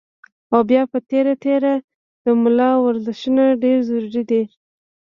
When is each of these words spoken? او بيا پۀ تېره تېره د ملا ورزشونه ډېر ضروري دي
او 0.53 0.59
بيا 0.69 0.81
پۀ 0.91 0.97
تېره 1.09 1.33
تېره 1.43 1.73
د 2.23 2.25
ملا 2.41 2.71
ورزشونه 2.85 3.43
ډېر 3.63 3.77
ضروري 3.89 4.23
دي 4.31 4.43